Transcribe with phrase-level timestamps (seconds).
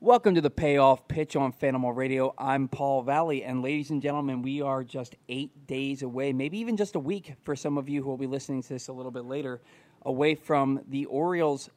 [0.00, 2.32] Welcome to the Payoff Pitch on Fanimal Radio.
[2.38, 6.76] I'm Paul Valley, and ladies and gentlemen, we are just eight days away, maybe even
[6.76, 9.10] just a week for some of you who will be listening to this a little
[9.10, 9.60] bit later,
[10.02, 11.68] away from the Orioles'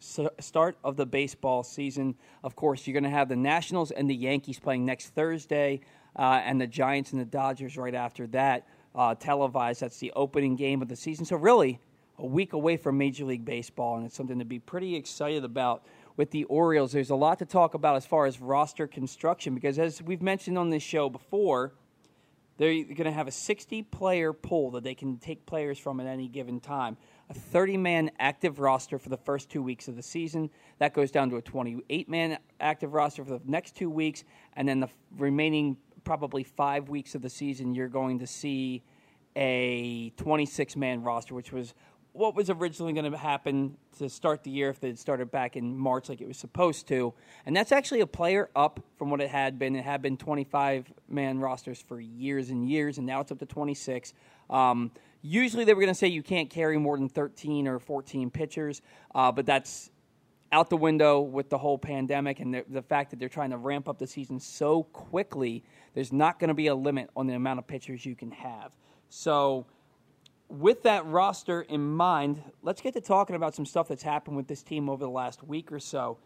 [0.00, 2.16] start of the baseball season.
[2.42, 5.78] Of course, you're going to have the Nationals and the Yankees playing next Thursday,
[6.16, 8.66] uh, and the Giants and the Dodgers right after that,
[8.96, 9.82] uh, televised.
[9.82, 11.24] That's the opening game of the season.
[11.24, 11.78] So, really,
[12.18, 15.84] a week away from Major League Baseball, and it's something to be pretty excited about
[16.18, 16.92] with the Orioles.
[16.92, 20.58] There's a lot to talk about as far as roster construction because, as we've mentioned
[20.58, 21.72] on this show before,
[22.58, 26.06] they're going to have a 60 player pool that they can take players from at
[26.06, 26.96] any given time.
[27.30, 30.50] A 30 man active roster for the first two weeks of the season.
[30.78, 34.24] That goes down to a 28 man active roster for the next two weeks.
[34.56, 38.82] And then the remaining probably five weeks of the season, you're going to see
[39.36, 41.74] a 26 man roster, which was
[42.12, 45.76] what was originally going to happen to start the year if they started back in
[45.76, 47.14] March like it was supposed to.
[47.46, 49.76] And that's actually a player up from what it had been.
[49.76, 53.46] It had been 25 man rosters for years and years, and now it's up to
[53.46, 54.14] 26.
[54.50, 54.90] Um,
[55.22, 58.82] usually they were going to say you can't carry more than 13 or 14 pitchers,
[59.14, 59.90] uh, but that's
[60.50, 63.58] out the window with the whole pandemic and the, the, fact that they're trying to
[63.58, 65.62] ramp up the season so quickly.
[65.94, 68.72] There's not going to be a limit on the amount of pitchers you can have.
[69.10, 69.66] So
[70.48, 74.46] with that roster in mind, let's get to talking about some stuff that's happened with
[74.46, 76.18] this team over the last week or so.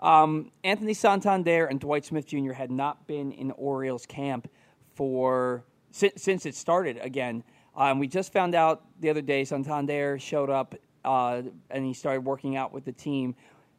[0.00, 2.52] Um, Anthony Santander and Dwight Smith Jr.
[2.52, 4.48] had not been in Orioles camp
[4.94, 7.44] for since, since it started again.
[7.76, 12.22] Um, we just found out the other day Santander showed up uh, and he started
[12.22, 13.34] working out with the team.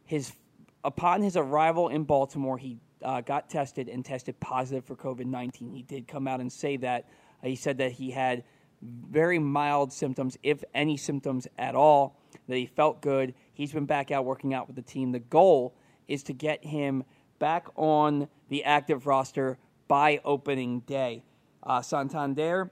[0.05, 0.33] His
[0.83, 5.71] upon his arrival in Baltimore, he uh, got tested and tested positive for COVID nineteen.
[5.73, 7.07] He did come out and say that.
[7.43, 8.43] Uh, he said that he had
[9.09, 12.17] very mild symptoms, if any symptoms at all,
[12.47, 13.33] that he felt good.
[13.53, 15.11] He's been back out working out with the team.
[15.11, 15.75] The goal
[16.07, 17.03] is to get him
[17.39, 21.23] back on the active roster by opening day.
[21.61, 22.71] Uh, Santander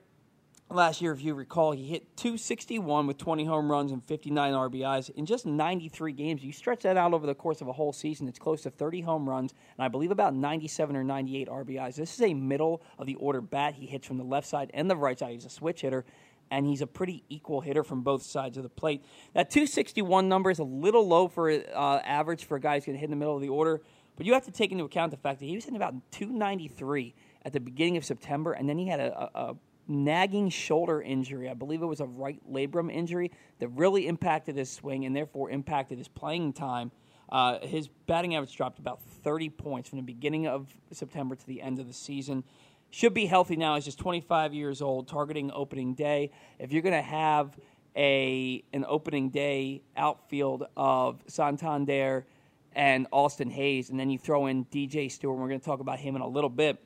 [0.72, 5.10] Last year, if you recall, he hit 261 with 20 home runs and 59 RBIs
[5.10, 6.42] in just 93 games.
[6.46, 9.02] You stretch that out over the course of a whole season, it's close to 30
[9.02, 11.96] home runs and I believe about 97 or 98 RBIs.
[11.96, 13.74] This is a middle of the order bat.
[13.74, 15.34] He hits from the left side and the right side.
[15.34, 16.06] He's a switch hitter,
[16.50, 19.04] and he's a pretty equal hitter from both sides of the plate.
[19.34, 22.96] That 261 number is a little low for uh, average for a guy who's going
[22.96, 23.82] to hit in the middle of the order,
[24.16, 27.14] but you have to take into account the fact that he was hitting about 293
[27.44, 29.56] at the beginning of September, and then he had a, a, a
[29.92, 31.50] nagging shoulder injury.
[31.50, 35.50] I believe it was a right labrum injury that really impacted his swing and therefore
[35.50, 36.92] impacted his playing time.
[37.30, 41.62] Uh, his batting average dropped about 30 points from the beginning of September to the
[41.62, 42.44] end of the season.
[42.90, 43.76] Should be healthy now.
[43.76, 46.32] He's just 25 years old, targeting opening day.
[46.60, 47.58] If you're going to have
[47.96, 52.26] a an opening day outfield of Santander
[52.74, 56.00] and Austin Hays, and then you throw in DJ Stewart, we're going to talk about
[56.00, 56.84] him in a little bit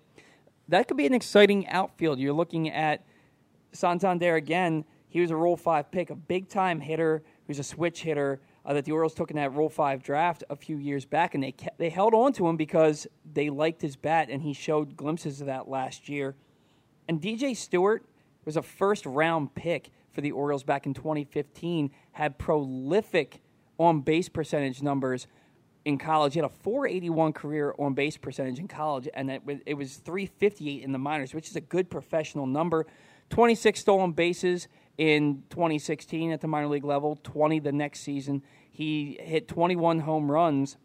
[0.69, 2.19] that could be an exciting outfield.
[2.19, 3.05] You're looking at
[3.71, 4.85] Santander again.
[5.09, 8.73] He was a Rule 5 pick, a big time hitter who's a switch hitter uh,
[8.73, 11.51] that the Orioles took in that Rule 5 draft a few years back, and they,
[11.51, 15.39] kept, they held on to him because they liked his bat, and he showed glimpses
[15.41, 16.35] of that last year.
[17.07, 18.03] And DJ Stewart
[18.43, 23.41] was a first round pick for the Orioles back in 2015, had prolific
[23.77, 25.27] on base percentage numbers
[25.85, 26.33] in college.
[26.33, 30.83] He had a 481 career on base percentage in college, and it, it was 358
[30.83, 32.85] in the minors, which is a good professional number.
[33.29, 38.43] 26 stolen bases in 2016 at the minor league level, 20 the next season.
[38.69, 40.77] He hit 21 home runs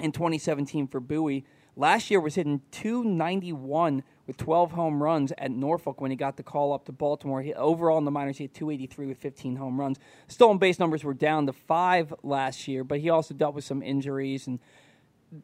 [0.00, 1.44] in 2017 for Bowie.
[1.76, 6.42] Last year was hitting 291 with 12 home runs at Norfolk when he got the
[6.42, 7.42] call up to Baltimore.
[7.42, 9.98] He, overall in the minors, he had 283 with 15 home runs.
[10.28, 13.82] Stolen base numbers were down to five last year, but he also dealt with some
[13.82, 14.46] injuries.
[14.46, 14.60] And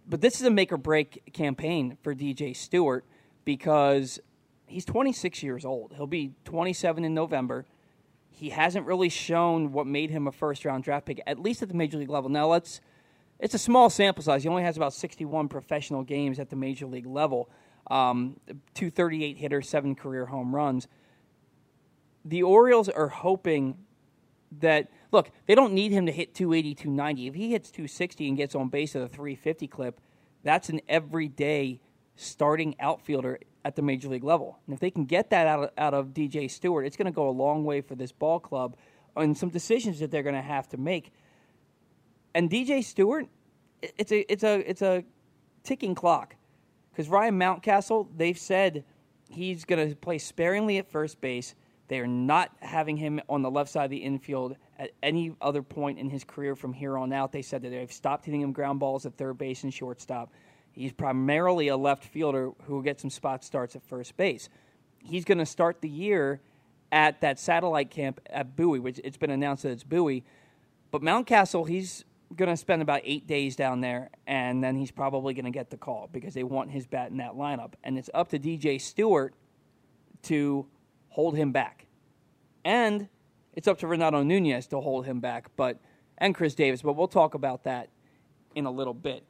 [0.07, 3.05] but this is a make or break campaign for DJ Stewart
[3.45, 4.21] because
[4.67, 5.93] he's 26 years old.
[5.97, 7.67] He'll be 27 in November.
[8.31, 11.69] He hasn't really shown what made him a first round draft pick, at least at
[11.69, 12.31] the major league level.
[12.31, 12.81] Now let's.
[13.39, 14.43] It's a small sample size.
[14.43, 17.49] He only has about 61 professional games at the major league level
[17.91, 18.39] um,
[18.75, 20.89] 238 hitter, seven career home runs.
[22.25, 23.79] The Orioles are hoping
[24.61, 27.27] that look, they don't need him to hit 280, 290.
[27.27, 30.01] If he hits 260 and gets on base at a 350 clip,
[30.43, 31.81] that's an everyday
[32.17, 34.59] starting outfielder at the major league level.
[34.67, 37.13] And if they can get that out of, out of DJ Stewart, it's going to
[37.13, 38.77] go a long way for this ball club
[39.17, 41.13] on some decisions that they're going to have to make.
[42.35, 43.27] And DJ Stewart,
[43.83, 45.05] it's a it's a it's a
[45.65, 46.37] ticking clock
[46.91, 48.85] because Ryan Mountcastle, they've said
[49.29, 51.55] he's going to play sparingly at first base.
[51.89, 55.63] They are not having him on the left side of the infield at any other
[55.63, 57.33] point in his career from here on out.
[57.33, 60.33] They said that they've stopped hitting him ground balls at third base and shortstop.
[60.73, 64.49] He's primarily a left fielder who will get some spot starts at first base.
[65.03, 66.41] He's going to start the year
[66.93, 70.25] at that satellite camp at Bowie, which it's been announced that it's Bowie.
[70.91, 72.05] But Mountcastle, he's
[72.37, 75.71] going to spend about eight days down there, and then he's probably going to get
[75.71, 77.73] the call because they want his bat in that lineup.
[77.83, 79.35] And it's up to DJ Stewart
[80.23, 80.67] to
[81.09, 81.87] hold him back.
[82.65, 83.09] And
[83.55, 85.81] it's up to Renato Nunez to hold him back, but
[86.19, 87.89] and Chris Davis, but we'll talk about that
[88.55, 89.25] in a little bit.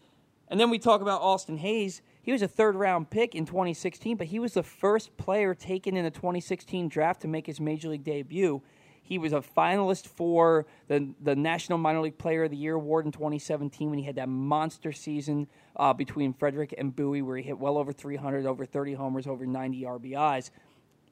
[0.48, 2.02] And then we talk about Austin Hays.
[2.22, 5.96] He was a third round pick in 2016, but he was the first player taken
[5.96, 8.60] in the 2016 draft to make his major league debut.
[9.02, 13.06] He was a finalist for the, the National Minor League Player of the Year award
[13.06, 17.42] in 2017 when he had that monster season uh, between Frederick and Bowie, where he
[17.42, 20.50] hit well over 300, over 30 homers, over 90 RBIs.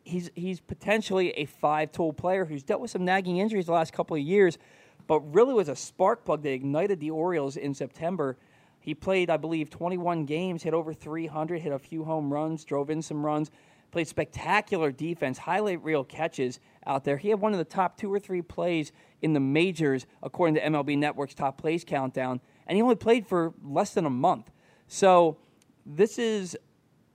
[0.05, 3.93] He's, he's potentially a five tool player who's dealt with some nagging injuries the last
[3.93, 4.59] couple of years,
[5.07, 8.37] but really was a spark plug that ignited the Orioles in September.
[8.81, 12.91] He played, I believe, 21 games, hit over 300, hit a few home runs, drove
[12.91, 13.51] in some runs,
[13.91, 17.19] played spectacular defense, highlight reel catches out there.
[17.19, 18.91] He had one of the top two or three plays
[19.23, 23.53] in the majors, according to MLB Network's top plays countdown, and he only played for
[23.63, 24.51] less than a month.
[24.89, 25.37] So
[25.85, 26.57] this is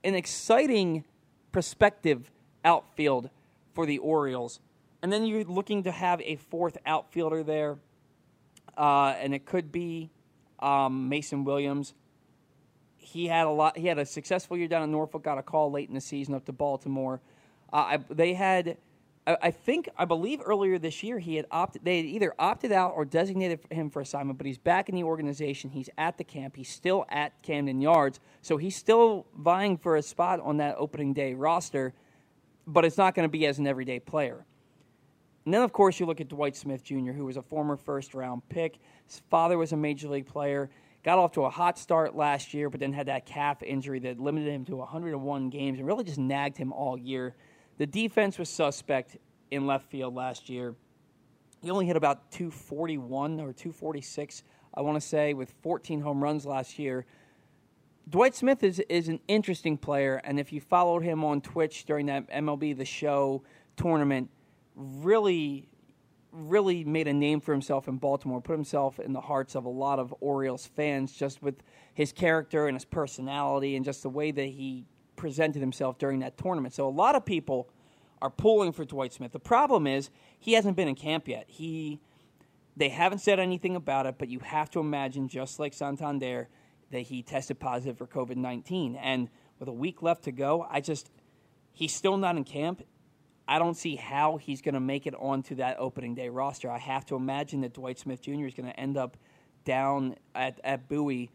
[0.04, 1.04] an exciting
[1.52, 2.30] perspective
[2.64, 3.30] outfield
[3.74, 4.60] for the Orioles.
[5.02, 7.78] And then you're looking to have a fourth outfielder there,
[8.78, 10.10] uh, and it could be
[10.60, 11.94] um, Mason Williams.
[12.96, 13.76] He had a lot.
[13.76, 15.22] He had a successful year down in Norfolk.
[15.22, 17.20] Got a call late in the season up to Baltimore.
[17.72, 18.78] Uh, I, they had
[19.26, 21.82] I, think I believe earlier this year he had opted.
[21.82, 25.04] They had either opted out or designated him for assignment, but he's back in the
[25.04, 25.70] organization.
[25.70, 26.56] He's at the camp.
[26.56, 31.14] He's still at Camden Yards, so he's still vying for a spot on that opening
[31.14, 31.94] day roster.
[32.66, 34.44] But it's not going to be as an everyday player.
[35.44, 38.14] And then, of course, you look at Dwight Smith Jr., who was a former first
[38.14, 38.78] round pick.
[39.06, 40.70] His father was a major league player.
[41.02, 44.18] Got off to a hot start last year, but then had that calf injury that
[44.18, 47.34] limited him to 101 games and really just nagged him all year.
[47.78, 49.16] The defense was suspect
[49.50, 50.74] in left field last year.
[51.62, 54.42] He only hit about 241 or 246,
[54.74, 57.06] I want to say, with 14 home runs last year.
[58.08, 62.06] Dwight Smith is, is an interesting player, and if you followed him on Twitch during
[62.06, 63.42] that MLB The Show
[63.76, 64.28] tournament,
[64.76, 65.68] really,
[66.30, 69.70] really made a name for himself in Baltimore, put himself in the hearts of a
[69.70, 71.62] lot of Orioles fans just with
[71.94, 74.86] his character and his personality and just the way that he
[75.24, 76.74] presented himself during that tournament.
[76.74, 77.70] So a lot of people
[78.20, 79.32] are pulling for Dwight Smith.
[79.32, 81.46] The problem is he hasn't been in camp yet.
[81.48, 81.98] He
[82.76, 86.48] they haven't said anything about it, but you have to imagine, just like Santander,
[86.90, 88.96] that he tested positive for COVID nineteen.
[88.96, 91.10] And with a week left to go, I just
[91.72, 92.82] he's still not in camp.
[93.48, 96.70] I don't see how he's going to make it onto that opening day roster.
[96.70, 98.44] I have to imagine that Dwight Smith Jr.
[98.44, 99.16] is going to end up
[99.64, 101.30] down at, at Bowie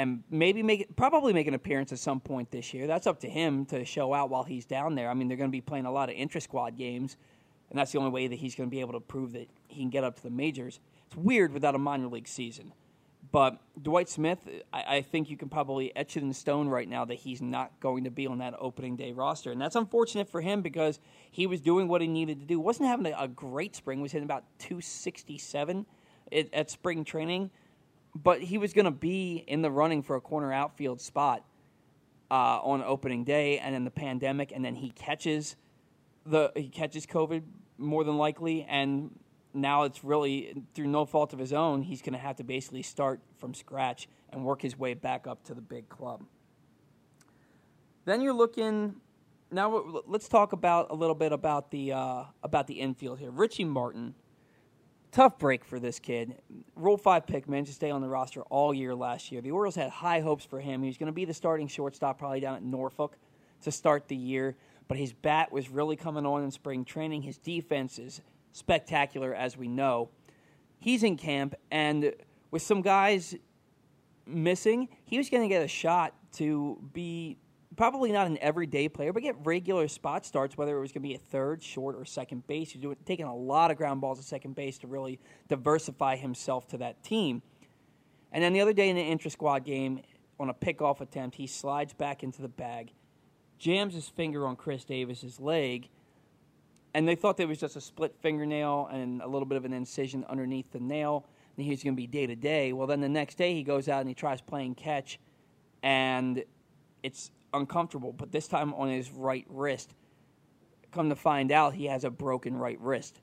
[0.00, 2.86] and maybe make probably make an appearance at some point this year.
[2.86, 5.10] That's up to him to show out while he's down there.
[5.10, 7.18] I mean, they're going to be playing a lot of intra squad games,
[7.68, 9.82] and that's the only way that he's going to be able to prove that he
[9.82, 10.80] can get up to the majors.
[11.06, 12.72] It's weird without a minor league season,
[13.30, 14.38] but Dwight Smith,
[14.72, 17.78] I, I think you can probably etch it in stone right now that he's not
[17.80, 20.98] going to be on that opening day roster, and that's unfortunate for him because
[21.30, 22.58] he was doing what he needed to do.
[22.58, 24.00] wasn't having a, a great spring.
[24.00, 25.84] Was hitting about two sixty seven
[26.32, 27.50] at spring training
[28.14, 31.44] but he was going to be in the running for a corner outfield spot
[32.30, 35.56] uh, on opening day, and then the pandemic, and then he catches
[36.26, 37.42] the he catches COVID
[37.78, 39.18] more than likely, and
[39.54, 41.82] now it's really through no fault of his own.
[41.82, 45.42] He's going to have to basically start from scratch and work his way back up
[45.44, 46.22] to the big club.
[48.04, 48.96] Then you're looking.
[49.52, 53.30] Now let's talk about a little bit about the uh, about the infield here.
[53.30, 54.14] Richie Martin
[55.10, 56.36] tough break for this kid.
[56.76, 59.40] Rule 5 pick managed to stay on the roster all year last year.
[59.40, 60.82] The Orioles had high hopes for him.
[60.82, 63.16] He was going to be the starting shortstop probably down at Norfolk
[63.62, 64.56] to start the year,
[64.88, 67.22] but his bat was really coming on in spring training.
[67.22, 68.20] His defense is
[68.52, 70.10] spectacular, as we know.
[70.78, 72.14] He's in camp, and
[72.50, 73.36] with some guys
[74.26, 77.36] missing, he was going to get a shot to be
[77.76, 81.08] probably not an everyday player, but get regular spot starts, whether it was going to
[81.08, 82.72] be a third, short, or second base.
[82.72, 86.66] He's doing, taking a lot of ground balls at second base to really diversify himself
[86.68, 87.42] to that team.
[88.32, 90.02] And then the other day in an intra squad game,
[90.38, 92.92] on a pickoff attempt, he slides back into the bag,
[93.58, 95.88] jams his finger on Chris Davis's leg,
[96.94, 99.72] and they thought there was just a split fingernail and a little bit of an
[99.72, 102.72] incision underneath the nail, and he was going to be day to day.
[102.72, 105.20] Well, then the next day he goes out and he tries playing catch,
[105.82, 106.42] and
[107.02, 109.94] it's uncomfortable, but this time on his right wrist.
[110.92, 113.20] Come to find out, he has a broken right wrist.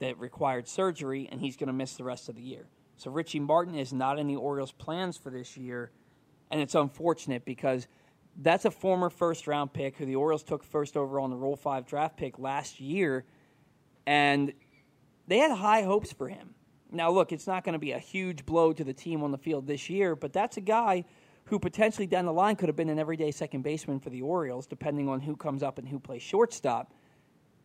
[0.00, 2.68] that required surgery, and he's going to miss the rest of the year.
[2.96, 5.90] So Richie Martin is not in the Orioles' plans for this year,
[6.50, 7.86] and it's unfortunate because
[8.36, 11.56] that's a former first round pick who the Orioles took first overall in the Rule
[11.56, 13.24] 5 draft pick last year,
[14.06, 14.52] and
[15.26, 16.54] they had high hopes for him.
[16.90, 19.38] Now, look, it's not going to be a huge blow to the team on the
[19.38, 21.04] field this year, but that's a guy
[21.48, 24.66] who potentially down the line could have been an everyday second baseman for the Orioles,
[24.66, 26.92] depending on who comes up and who plays shortstop.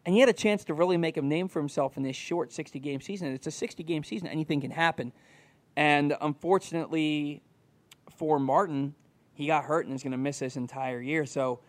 [0.05, 2.51] And he had a chance to really make a name for himself in this short
[2.51, 3.33] 60 game season.
[3.33, 5.11] It's a 60 game season, anything can happen.
[5.75, 7.41] And unfortunately
[8.15, 8.95] for Martin,
[9.33, 11.25] he got hurt and is going to miss this entire year.
[11.25, 11.59] So,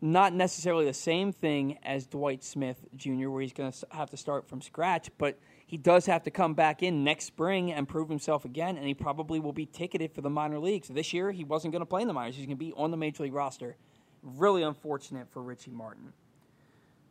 [0.00, 4.16] not necessarily the same thing as Dwight Smith Jr., where he's going to have to
[4.16, 8.08] start from scratch, but he does have to come back in next spring and prove
[8.08, 10.86] himself again, and he probably will be ticketed for the minor leagues.
[10.86, 12.92] This year, he wasn't going to play in the minors, he's going to be on
[12.92, 13.76] the major league roster.
[14.22, 16.12] Really unfortunate for Richie Martin.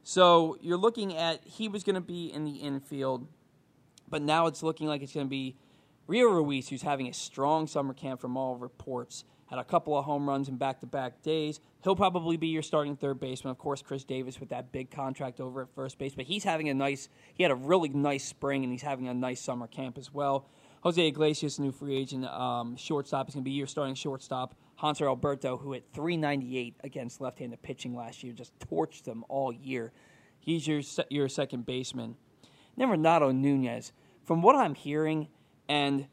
[0.04, 3.28] So you're looking at he was going to be in the infield,
[4.10, 5.58] but now it's looking like it's going to be
[6.08, 9.26] Rio Ruiz, who's having a strong summer camp from all reports.
[9.48, 11.60] Had a couple of home runs in back to back days.
[11.84, 13.52] He'll probably be your starting third baseman.
[13.52, 16.68] Of course, Chris Davis with that big contract over at first base, but he's having
[16.70, 19.98] a nice, he had a really nice spring and he's having a nice summer camp
[19.98, 20.48] as well.
[20.82, 24.56] Jose Iglesias, new free agent um, shortstop, is going to be your starting shortstop.
[24.82, 29.52] Hanser Alberto, who hit 398 against left handed pitching last year, just torched them all
[29.52, 29.94] year.
[30.40, 32.16] He's your, your second baseman.
[32.78, 33.94] Then Renato Nunez.
[34.24, 35.28] From what I'm hearing,
[35.68, 36.08] and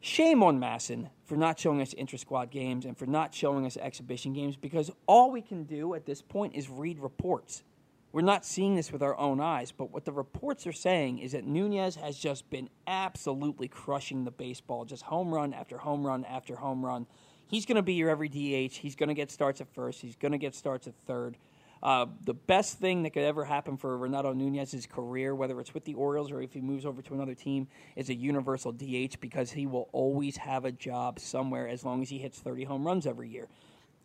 [0.00, 3.76] shame on MASN for not showing us inter squad games and for not showing us
[3.76, 7.62] exhibition games because all we can do at this point is read reports.
[8.10, 11.30] We're not seeing this with our own eyes, but what the reports are saying is
[11.30, 16.24] that Nunez has just been absolutely crushing the baseball, just home run after home run
[16.24, 17.06] after home run.
[17.46, 18.74] He's going to be your every DH.
[18.74, 20.00] He's going to get starts at first.
[20.00, 21.36] He's going to get starts at third.
[21.82, 25.84] Uh, the best thing that could ever happen for Renato Nunez's career, whether it's with
[25.84, 29.52] the Orioles or if he moves over to another team, is a universal DH because
[29.52, 33.06] he will always have a job somewhere as long as he hits 30 home runs
[33.06, 33.48] every year.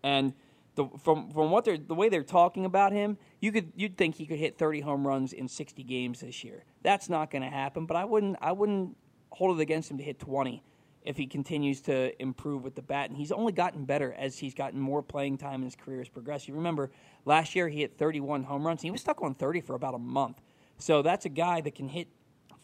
[0.03, 0.33] And
[0.75, 4.15] the, from from what they're the way they're talking about him, you could you'd think
[4.15, 6.63] he could hit 30 home runs in 60 games this year.
[6.81, 8.95] That's not going to happen, but I wouldn't I wouldn't
[9.31, 10.63] hold it against him to hit 20
[11.05, 13.09] if he continues to improve with the bat.
[13.09, 16.09] And he's only gotten better as he's gotten more playing time and his career has
[16.09, 16.47] progressed.
[16.47, 16.91] You remember
[17.25, 18.81] last year he hit 31 home runs.
[18.81, 20.41] he was stuck on 30 for about a month.
[20.77, 22.07] So that's a guy that can hit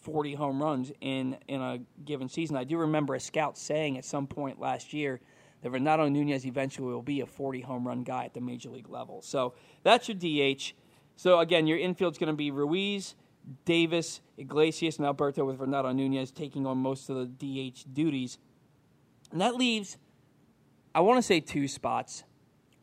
[0.02, 2.58] 40 home runs in, in a given season.
[2.58, 5.22] I do remember a scout saying at some point last year
[5.62, 8.90] that Renato Nunez eventually will be a 40 home run guy at the major league
[8.90, 9.22] level.
[9.22, 10.74] So that's your DH.
[11.16, 13.16] So again, your infield's going to be Ruiz,
[13.66, 18.38] Davis, Iglesias, and Alberto with Renato Nunez taking on most of the DH duties.
[19.32, 19.98] And that leaves,
[20.94, 22.24] I want to say, two spots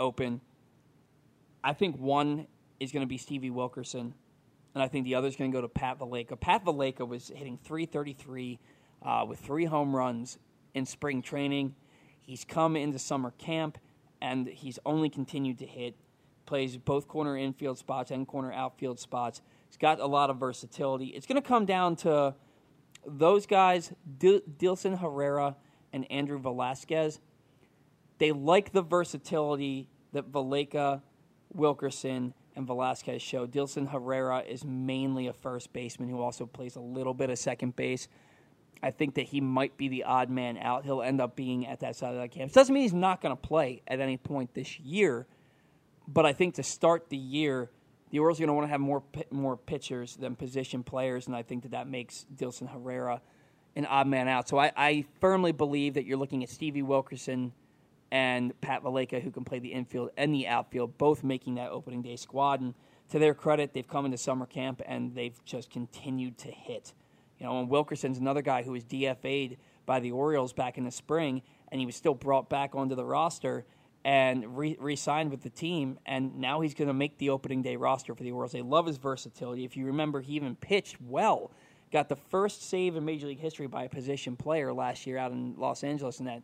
[0.00, 0.40] open.
[1.62, 2.46] I think one
[2.80, 4.14] is going to be Stevie Wilkerson,
[4.74, 6.38] and I think the other is going to go to Pat Valaika.
[6.38, 8.58] Pat Valaika was hitting 333
[9.02, 10.38] uh, with three home runs
[10.74, 11.74] in spring training.
[12.20, 13.78] He's come into summer camp,
[14.20, 15.94] and he's only continued to hit.
[16.46, 19.42] Plays both corner infield spots and corner outfield spots.
[19.68, 21.06] He's got a lot of versatility.
[21.06, 22.34] It's going to come down to
[23.06, 25.56] those guys, Dilson Herrera
[25.92, 27.20] and Andrew Velazquez.
[28.18, 31.02] They like the versatility that Valaika,
[31.52, 33.46] Wilkerson, and Velazquez show.
[33.46, 37.76] Dilson Herrera is mainly a first baseman who also plays a little bit of second
[37.76, 38.08] base.
[38.82, 40.84] I think that he might be the odd man out.
[40.84, 42.50] He'll end up being at that side of that camp.
[42.50, 45.26] It Doesn't mean he's not going to play at any point this year,
[46.06, 47.70] but I think to start the year,
[48.10, 51.36] the Orioles are going to want to have more more pitchers than position players, and
[51.36, 53.20] I think that that makes Dilson Herrera
[53.76, 54.48] an odd man out.
[54.48, 57.52] So I, I firmly believe that you're looking at Stevie Wilkerson
[58.10, 62.02] and Pat Valaika, who can play the infield and the outfield, both making that opening
[62.02, 62.60] day squad.
[62.60, 62.74] And
[63.10, 66.92] to their credit, they've come into summer camp and they've just continued to hit.
[67.38, 70.90] You know, and Wilkerson's another guy who was DFA'd by the Orioles back in the
[70.90, 73.64] spring, and he was still brought back onto the roster
[74.04, 77.76] and re signed with the team, and now he's going to make the opening day
[77.76, 78.52] roster for the Orioles.
[78.52, 79.64] They love his versatility.
[79.64, 81.50] If you remember, he even pitched well.
[81.92, 85.32] Got the first save in Major League history by a position player last year out
[85.32, 86.42] in Los Angeles in that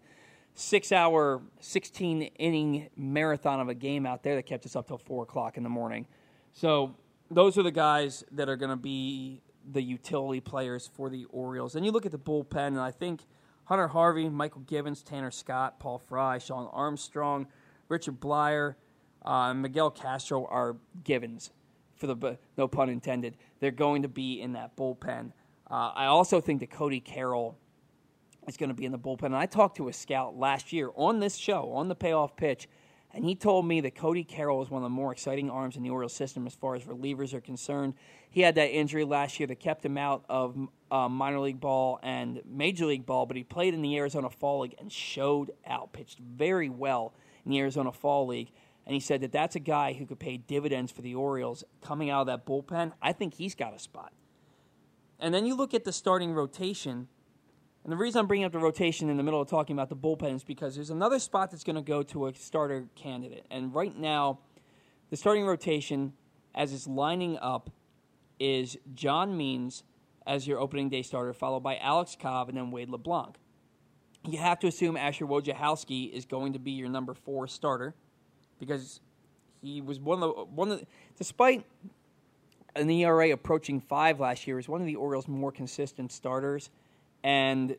[0.54, 4.98] six hour, 16 inning marathon of a game out there that kept us up till
[4.98, 6.06] 4 o'clock in the morning.
[6.52, 6.94] So
[7.30, 11.74] those are the guys that are going to be the utility players for the Orioles.
[11.74, 13.20] And you look at the bullpen, and I think–
[13.64, 17.46] Hunter Harvey, Mychal Givens, Tanner Scott, Paul Fry, Shawn Armstrong,
[17.88, 18.74] Richard Bleier,
[19.24, 21.50] uh, Miguel Castro are givens,
[21.96, 23.36] for the no pun intended.
[23.60, 25.32] They're going to be in that bullpen.
[25.70, 27.56] Uh, I also think that Cody Carroll
[28.46, 29.24] is going to be in the bullpen.
[29.24, 32.68] And I talked to a scout last year on this show, on the payoff pitch,
[33.14, 35.84] And he told me that Cody Carroll is one of the more exciting arms in
[35.84, 37.94] the Orioles system as far as relievers are concerned.
[38.28, 40.56] He had that injury last year that kept him out of
[40.90, 44.60] uh, minor league ball and major league ball, but he played in the Arizona Fall
[44.60, 48.50] League and showed out, pitched very well in the Arizona Fall League.
[48.84, 52.10] And he said that that's a guy who could pay dividends for the Orioles coming
[52.10, 52.92] out of that bullpen.
[53.00, 54.12] I think he's got a spot.
[55.20, 57.06] And then you look at the starting rotation
[57.84, 59.96] and the reason I'm bringing up the rotation in the middle of talking about the
[59.96, 63.44] bullpen is because there's another spot that's going to go to a starter candidate.
[63.50, 64.38] And right now,
[65.10, 66.14] the starting rotation,
[66.54, 67.68] as it's lining up,
[68.40, 69.84] is John Means
[70.26, 73.36] as your opening day starter, followed by Alex Cobb and then Wade LeBlanc.
[74.26, 77.94] You have to assume Asher Wojciechowski is going to be your number four starter
[78.58, 79.00] because
[79.60, 80.86] he was one of the one of the,
[81.18, 81.66] despite
[82.74, 86.70] an ERA approaching five last year, is one of the Orioles' more consistent starters.
[87.24, 87.76] And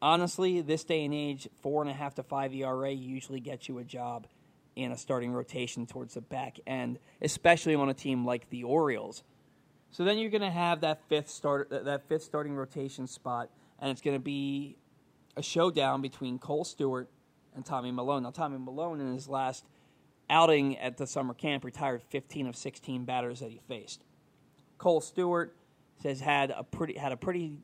[0.00, 3.78] honestly, this day and age, four and a half to five ERA usually gets you
[3.78, 4.28] a job
[4.76, 9.24] in a starting rotation towards the back end, especially on a team like the Orioles.
[9.90, 13.90] So then you're going to have that fifth start that fifth starting rotation spot, and
[13.90, 14.76] it's going to be
[15.36, 17.08] a showdown between Kohl Stewart
[17.56, 18.22] and Tommy Milone.
[18.22, 19.64] Now Tommy Milone in his last
[20.30, 24.04] outing at the summer camp retired 15 of 16 batters that he faced.
[24.76, 25.56] Kohl Stewart
[26.04, 27.58] has had a pretty had a pretty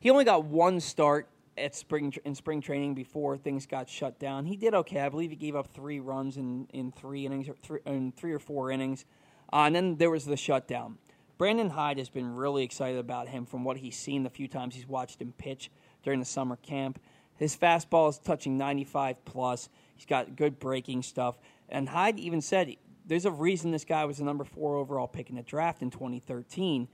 [0.00, 4.46] he only got one start at spring in spring training before things got shut down.
[4.46, 5.00] He did okay.
[5.00, 8.32] I believe he gave up three runs in, in three innings, or three, in three
[8.32, 9.04] or four innings,
[9.52, 10.98] uh, and then there was the shutdown.
[11.36, 14.74] Brandon Hyde has been really excited about him from what he's seen the few times
[14.74, 15.70] he's watched him pitch
[16.02, 17.00] during the summer camp.
[17.36, 19.68] His fastball is touching 95 plus.
[19.94, 21.38] He's got good breaking stuff,
[21.68, 22.76] and Hyde even said
[23.06, 25.90] there's a reason this guy was the number four overall pick in the draft in
[25.90, 26.88] 2013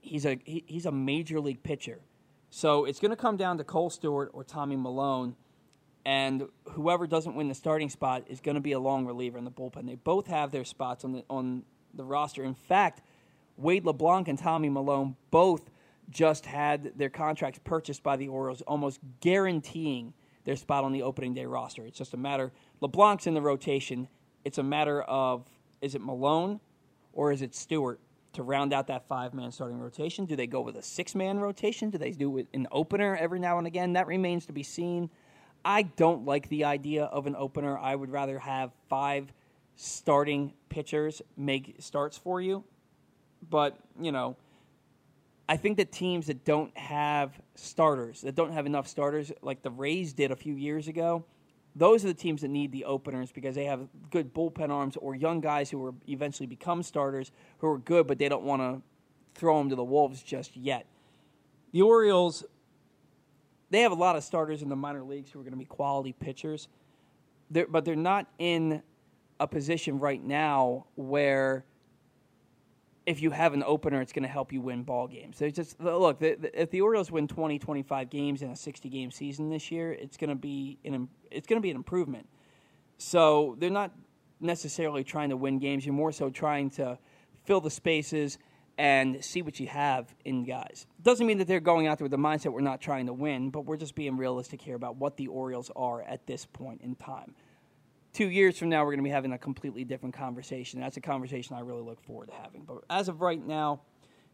[0.00, 2.00] he's a he, he's a major league pitcher.
[2.50, 5.36] So it's going to come down to Kohl Stewart or Tommy Milone,
[6.04, 9.44] and whoever doesn't win the starting spot is going to be a long reliever in
[9.44, 9.86] the bullpen.
[9.86, 11.64] They both have their spots on the on
[11.94, 12.42] the roster.
[12.44, 13.02] In fact,
[13.56, 15.70] Wade LeBlanc and Tommy Milone both
[16.10, 20.14] just had their contracts purchased by the Orioles, almost guaranteeing
[20.44, 21.84] their spot on the opening day roster.
[21.84, 22.52] It's just a matter.
[22.80, 24.08] LeBlanc's in the rotation.
[24.44, 25.44] It's a matter of
[25.82, 26.60] is it Milone
[27.12, 28.00] or is it Stewart
[28.38, 30.24] to round out that five man starting rotation?
[30.24, 31.90] Do they go with a six man rotation?
[31.90, 33.94] Do they do an opener every now and again?
[33.94, 35.10] That remains to be seen.
[35.64, 37.76] I don't like the idea of an opener.
[37.76, 39.32] I would rather have five
[39.74, 42.62] starting pitchers make starts for you.
[43.50, 44.36] But, you know,
[45.48, 49.70] I think that teams that don't have starters, that don't have enough starters, like the
[49.70, 51.24] Rays did a few years ago,
[51.78, 55.14] those are the teams that need the openers because they have good bullpen arms or
[55.14, 58.82] young guys who will eventually become starters who are good, but they don't want to
[59.38, 60.86] throw them to the wolves just yet.
[61.72, 62.44] The Orioles,
[63.70, 65.64] they have a lot of starters in the minor leagues who are going to be
[65.64, 66.66] quality pitchers,
[67.50, 68.82] they're, but they're not in
[69.38, 71.64] a position right now where
[73.08, 75.38] if you have an opener, it's going to help you win ball games.
[75.38, 78.90] There's just look, the, the, if the Orioles win 20, 25 games in a 60
[78.90, 82.28] game season this year, it's going to be an it's going to be an improvement.
[82.98, 83.92] So they're not
[84.40, 85.86] necessarily trying to win games.
[85.86, 86.98] You're more so trying to
[87.44, 88.36] fill the spaces
[88.76, 90.86] and see what you have in guys.
[91.02, 93.48] Doesn't mean that they're going out there with the mindset we're not trying to win,
[93.48, 96.94] but we're just being realistic here about what the Orioles are at this point in
[96.94, 97.34] time
[98.18, 100.80] two years from now, we're going to be having a completely different conversation.
[100.80, 102.64] That's a conversation I really look forward to having.
[102.64, 103.82] But as of right now,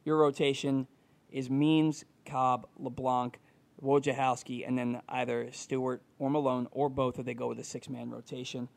[0.06, 0.86] your rotation
[1.30, 3.38] is Means, Cobb, LeBlanc,
[3.82, 7.90] Wojciechowski, and then either Stewart or Milone or both if they go with a six
[7.90, 8.70] man rotation.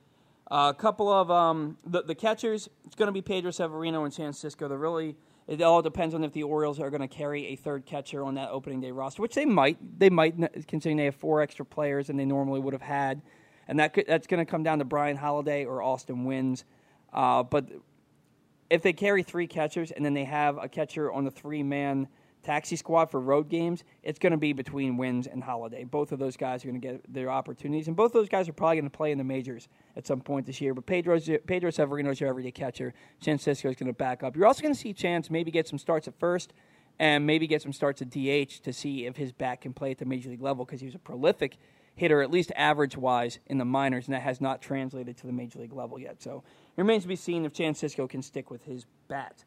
[0.52, 4.13] A uh, couple of um, the, the catchers, it's going to be Pedro Severino and
[4.13, 4.67] Chance Sisco.
[4.67, 5.15] They're really,
[5.48, 8.36] it all depends on if the Orioles are going to carry a third catcher on
[8.36, 9.78] that opening day roster, which they might.
[10.00, 10.36] They might,
[10.67, 13.22] considering they have four extra players than they normally would have had
[13.68, 16.64] and that could, that's going to come down to Bryan Holaday or Austin Wynns.
[17.14, 17.66] Uh, but
[18.70, 22.08] if they carry three catchers and then they have a catcher on the three man
[22.44, 25.84] taxi squad for road games, it's going to be between Wynns and Holaday.
[25.84, 28.48] Both of those guys are going to get their opportunities, and both of those guys
[28.48, 30.74] are probably going to play in the majors at some point this year.
[30.74, 32.94] But Pedro's, Pedro is your everyday catcher.
[33.20, 34.36] Chance Sisco is going to back up.
[34.38, 36.54] You're also going to see Chance maybe get some starts at first
[37.00, 39.98] and maybe get some starts at DH to see if his bat can play at
[39.98, 41.58] the major league level because he was a prolific
[41.98, 45.34] hitter, at least average wise, in the minors, and that has not translated to the
[45.34, 46.22] major league level yet.
[46.22, 46.44] So
[46.78, 49.44] it remains to be seen if Chance Sisco can stick with his bat.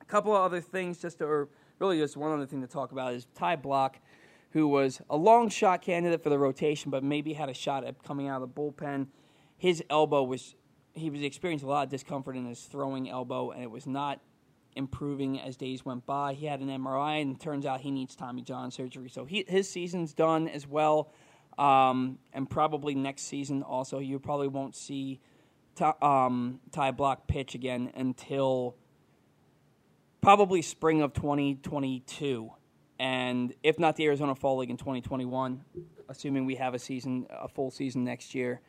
[0.00, 2.90] A couple of other things, just to, or really just one other thing to talk
[2.90, 3.96] about is Ty Blach,
[4.52, 8.02] who was a long shot candidate for the rotation, but maybe had a shot at
[8.02, 9.08] coming out of the bullpen.
[9.58, 10.54] His elbow was,
[10.94, 14.20] he was experiencing a lot of discomfort in his throwing elbow, and it was not
[14.74, 16.32] improving as days went by.
[16.32, 19.10] He had an MRI, and it turns out he needs Tommy John surgery.
[19.10, 21.12] So he, his season's done as well.
[21.58, 25.20] Um, and probably next season also, you probably won't see
[25.74, 28.76] Ty, um, Ty Blach pitch again until
[30.20, 32.50] probably spring of 2022.
[32.98, 35.64] And if not the Arizona Fall League in 2021,
[36.08, 38.60] assuming we have a season, a full season next year,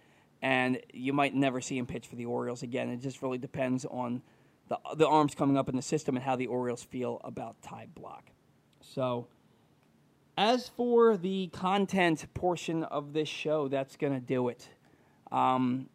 [0.42, 2.90] and you might never see him pitch for the Orioles again.
[2.90, 4.22] It just really depends on
[4.70, 7.88] the the arms coming up in the system and how the Orioles feel about Ty
[7.96, 8.24] Blach.
[8.82, 9.28] So,
[10.38, 14.68] as for the content portion of this show, that's going to do it.
[15.32, 15.90] Um,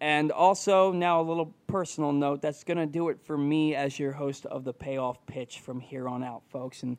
[0.00, 3.98] and also, now a little personal note that's going to do it for me as
[3.98, 6.84] your host of the payoff pitch from here on out, folks.
[6.84, 6.96] And,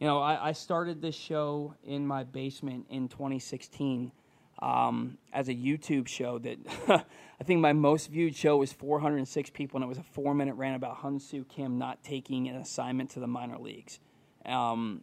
[0.00, 4.12] you know, I, I started this show in my basement in 2016
[4.60, 6.58] um, as a YouTube show that
[7.40, 10.54] I think my most viewed show was 406 people, and it was a four minute
[10.54, 14.00] rant about Hyunsoo Kim not taking an assignment to the minor leagues.
[14.46, 15.02] Um,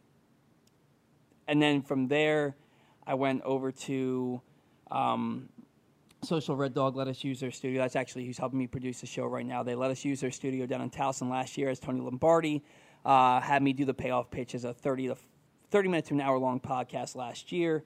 [1.48, 2.56] and then from there,
[3.06, 4.42] I went over to
[4.92, 5.50] um,
[6.24, 7.82] Social Red Dog let us use their studio.
[7.82, 9.64] That's actually who's helping me produce the show right now.
[9.64, 12.64] They let us use their studio down in Towson last year as Tony Lombardi
[13.06, 15.18] uh, had me do the payoff pitch as a 30 to
[15.72, 17.84] 30 minute to an hour long podcast last year.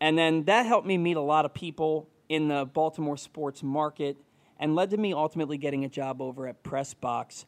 [0.00, 4.16] And then that helped me meet a lot of people in the Baltimore sports market
[4.58, 7.44] and led to me ultimately getting a job over at Pressbox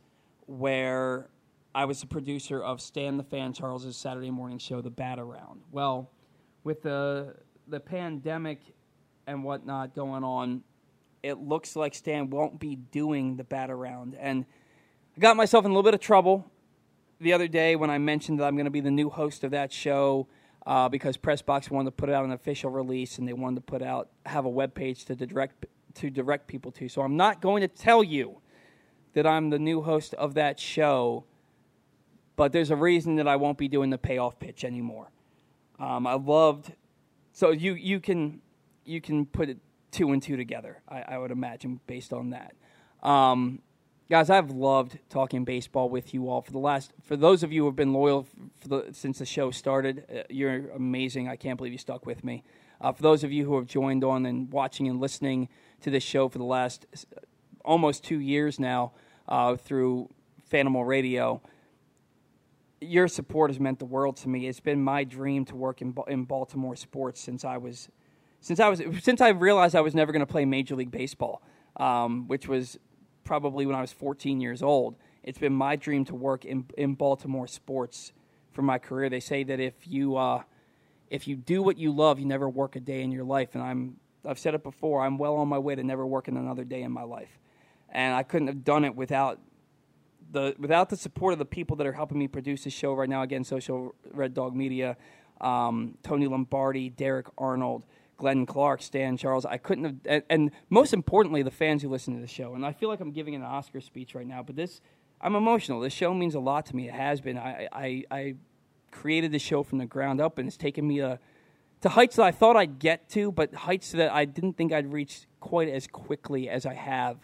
[0.46, 1.28] where
[1.74, 5.60] I was the producer of Stan the Fan Charles's Saturday morning show, The Bat Around.
[5.70, 6.10] Well,
[6.64, 7.34] with the
[7.66, 8.60] the pandemic
[9.26, 10.62] and whatnot going on,
[11.22, 14.16] it looks like Stan won't be doing the bat around.
[14.18, 14.46] And
[15.16, 16.50] I got myself in a little bit of trouble
[17.20, 19.50] the other day when I mentioned that I'm going to be the new host of
[19.50, 20.28] that show
[20.66, 23.82] uh, because Pressbox wanted to put out an official release and they wanted to put
[23.82, 26.88] out have a web page to direct to direct people to.
[26.88, 28.40] So I'm not going to tell you
[29.14, 31.24] that I'm the new host of that show,
[32.38, 35.10] but there's a reason that I won't be doing the payoff pitch anymore.
[35.80, 36.72] Um, I loved
[37.32, 38.40] so you you can
[38.84, 39.58] you can put it
[39.90, 40.80] two and two together.
[40.88, 42.54] I, I would imagine based on that.
[43.02, 43.60] Um,
[44.08, 46.92] guys, I've loved talking baseball with you all for the last.
[47.02, 48.26] For those of you who have been loyal
[48.64, 51.28] the, since the show started, uh, you're amazing.
[51.28, 52.44] I can't believe you stuck with me.
[52.80, 55.48] Uh, for those of you who have joined on and watching and listening
[55.80, 56.86] to this show for the last
[57.64, 58.92] almost two years now
[59.26, 60.08] uh, through
[60.50, 61.42] Fanimal Radio,
[62.80, 64.46] your support has meant the world to me.
[64.46, 67.88] It's been my dream to work in, in Baltimore sports since I was
[68.40, 71.42] since I was since I realized I was never going to play Major League Baseball,
[71.76, 72.78] um, which was
[73.24, 74.96] probably when I was 14 years old.
[75.22, 78.12] It's been my dream to work in in Baltimore sports
[78.52, 79.10] for my career.
[79.10, 80.42] They say that if you uh,
[81.08, 83.54] if you do what you love, you never work a day in your life.
[83.54, 85.04] And I'm I've said it before.
[85.04, 87.38] I'm well on my way to never working another day in my life,
[87.88, 89.40] and I couldn't have done it without
[90.30, 93.08] the without the support of the people that are helping me produce this show right
[93.08, 93.22] now.
[93.22, 94.96] Again, Social Red Dog Media,
[95.40, 97.84] um, Tony Lombardi, Derek Arnold.
[98.18, 99.46] Glenn Clark, Stan Charles.
[99.46, 102.54] I couldn't have, and, and, most importantly, the fans who listen to the show.
[102.54, 104.80] And I feel like I'm giving an Oscar speech right now, but this,
[105.20, 105.80] I'm emotional.
[105.80, 106.88] This show means a lot to me.
[106.88, 107.38] It has been.
[107.38, 108.34] I, I, I
[108.90, 111.18] created the show from the ground up, and it's taken me to,
[111.82, 114.92] to heights that I thought I'd get to, but heights that I didn't think I'd
[114.92, 117.18] reach quite as quickly as I have.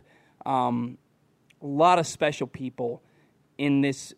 [0.47, 0.99] Um,
[1.65, 3.03] a lot of special people
[3.57, 4.13] in this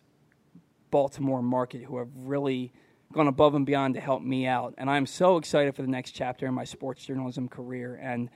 [0.91, 2.73] Baltimore market who have really
[3.13, 4.73] gone above and beyond to help me out.
[4.77, 7.97] And I'm so excited for the next chapter in my sports journalism career.
[8.01, 8.29] And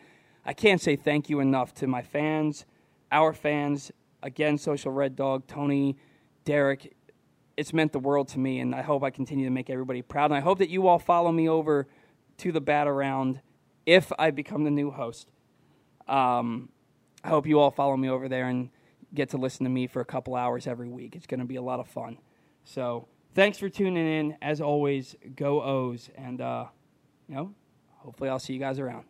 [0.45, 2.65] I can't say thank you enough to my fans,
[3.12, 3.91] our fans,
[4.24, 5.97] again, Social Red Dog, Tony,
[6.45, 6.95] Derek.
[7.58, 10.26] It's meant the world to me, and I hope I continue to make everybody proud.
[10.26, 11.86] And I hope that you all follow me over
[12.38, 13.41] to the bat around
[13.86, 15.28] if I become the new host.
[16.08, 16.69] Um,
[17.26, 18.69] I hope you all follow me over there and
[19.13, 21.15] get to listen to me for a couple hours every week.
[21.15, 22.17] It's going to be a lot of fun.
[22.63, 24.38] So, thanks for tuning in.
[24.41, 26.10] As always, go O's.
[26.15, 26.65] And, uh,
[27.28, 27.54] you know,
[27.97, 29.06] hopefully I'll see you guys around.